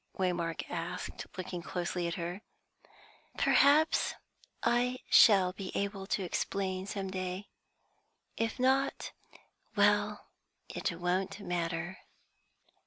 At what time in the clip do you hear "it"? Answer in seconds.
10.67-10.91